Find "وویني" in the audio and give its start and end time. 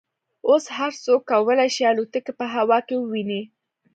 2.97-3.41